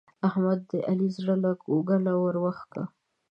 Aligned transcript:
احمد 0.27 0.59
د 0.71 0.73
علي 0.89 1.07
زړه 1.17 1.35
له 1.43 1.51
کوګله 1.63 2.13
ور 2.17 2.35
وکېښ. 2.43 2.79